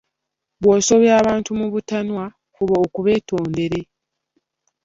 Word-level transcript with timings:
"Bw'osobya 0.61 1.11
abantu 1.21 1.49
mu 1.59 1.67
butanwa, 1.73 2.23
fuba 2.53 2.75
okubeetondere." 2.85 3.79